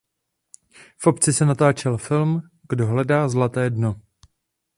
V 0.97 1.07
obci 1.07 1.33
se 1.33 1.45
natáčel 1.45 1.97
film 1.97 2.41
"Kdo 2.69 2.87
hledá 2.87 3.29
zlaté 3.29 3.69
dno". 3.69 4.01